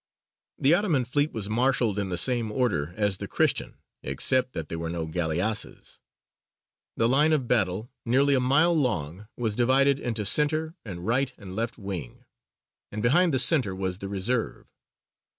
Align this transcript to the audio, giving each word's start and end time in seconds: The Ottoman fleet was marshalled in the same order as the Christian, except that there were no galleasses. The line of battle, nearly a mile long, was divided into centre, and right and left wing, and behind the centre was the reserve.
The 0.57 0.73
Ottoman 0.73 1.05
fleet 1.05 1.31
was 1.31 1.47
marshalled 1.47 1.99
in 1.99 2.09
the 2.09 2.17
same 2.17 2.51
order 2.51 2.91
as 2.97 3.17
the 3.19 3.27
Christian, 3.27 3.77
except 4.01 4.53
that 4.53 4.67
there 4.67 4.79
were 4.79 4.89
no 4.89 5.05
galleasses. 5.05 5.99
The 6.97 7.07
line 7.07 7.31
of 7.33 7.47
battle, 7.47 7.91
nearly 8.03 8.33
a 8.33 8.39
mile 8.39 8.75
long, 8.75 9.27
was 9.37 9.55
divided 9.55 9.99
into 9.99 10.25
centre, 10.25 10.73
and 10.83 11.05
right 11.05 11.31
and 11.37 11.55
left 11.55 11.77
wing, 11.77 12.25
and 12.91 13.03
behind 13.03 13.31
the 13.31 13.37
centre 13.37 13.75
was 13.75 13.99
the 13.99 14.09
reserve. 14.09 14.65